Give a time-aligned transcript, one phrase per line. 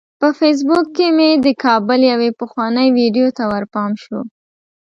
[0.19, 4.19] په فیسبوک کې مې د کابل یوې پخوانۍ ویډیو ته ورپام شو.